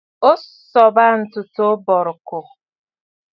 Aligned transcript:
O 0.29 0.31
sɔ̀bə 0.69 1.05
ntsu 1.19 1.41
tǒ 1.53 1.65
bɔ̀rɨkòò. 1.85 2.43